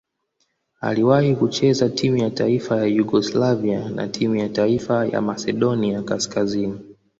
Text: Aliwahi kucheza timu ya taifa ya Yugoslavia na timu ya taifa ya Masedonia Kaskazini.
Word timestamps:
Aliwahi 0.79 1.35
kucheza 1.35 1.89
timu 1.89 2.17
ya 2.17 2.29
taifa 2.29 2.75
ya 2.77 2.85
Yugoslavia 2.85 3.89
na 3.89 4.07
timu 4.07 4.35
ya 4.35 4.49
taifa 4.49 5.05
ya 5.05 5.21
Masedonia 5.21 6.01
Kaskazini. 6.03 6.79